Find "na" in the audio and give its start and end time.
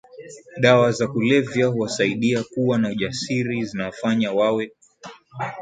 2.77-2.89